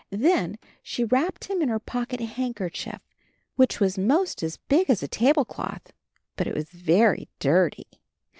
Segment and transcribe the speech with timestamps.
[0.09, 3.07] Then she wrapped him in her pocket handkerchief,
[3.55, 5.93] which was most as big as a tablecloth,
[6.35, 7.85] but it was very dirty.